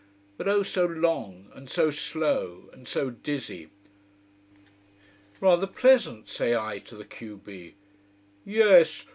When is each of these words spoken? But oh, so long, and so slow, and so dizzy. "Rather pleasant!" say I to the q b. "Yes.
But 0.35 0.47
oh, 0.47 0.63
so 0.63 0.87
long, 0.87 1.51
and 1.53 1.69
so 1.69 1.91
slow, 1.91 2.71
and 2.73 2.87
so 2.87 3.11
dizzy. 3.11 3.69
"Rather 5.39 5.67
pleasant!" 5.67 6.27
say 6.27 6.55
I 6.55 6.79
to 6.85 6.95
the 6.95 7.05
q 7.05 7.37
b. 7.37 7.75
"Yes. 8.43 9.05